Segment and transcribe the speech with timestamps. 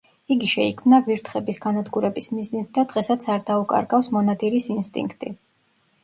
[0.33, 5.31] იგი შეიქმნა ვირთხების განადგურების მიზნით და დღესაც არ დაუკარგავს მონადირის ინსტინქტი.